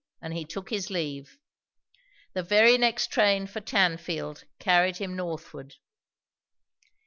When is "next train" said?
2.75-3.45